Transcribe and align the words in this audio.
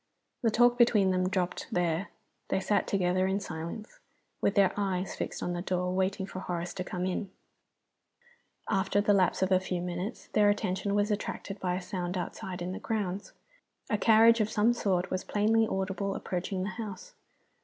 The 0.41 0.49
talk 0.49 0.79
between 0.79 1.11
them 1.11 1.29
dropped 1.29 1.67
there. 1.71 2.07
They 2.47 2.59
sat 2.59 2.87
together 2.87 3.27
in 3.27 3.39
silence, 3.39 3.99
with 4.41 4.55
their 4.55 4.73
eyes 4.75 5.13
fixed 5.13 5.43
on 5.43 5.53
the 5.53 5.61
door, 5.61 5.93
waiting 5.93 6.25
for 6.25 6.39
Horace 6.39 6.73
to 6.73 6.83
come 6.83 7.05
in. 7.05 7.29
After 8.67 8.99
the 8.99 9.13
lapse 9.13 9.43
of 9.43 9.51
a 9.51 9.59
few 9.59 9.79
minutes 9.79 10.29
their 10.33 10.49
attention 10.49 10.95
was 10.95 11.11
attracted 11.11 11.59
by 11.59 11.75
a 11.75 11.81
sound 11.83 12.17
outside 12.17 12.63
in 12.63 12.71
the 12.71 12.79
grounds. 12.79 13.33
A 13.91 13.97
carriage 13.99 14.41
of 14.41 14.49
some 14.49 14.73
sort 14.73 15.11
was 15.11 15.23
plainly 15.23 15.67
audible 15.67 16.15
approaching 16.15 16.63
the 16.63 16.69
house. 16.69 17.13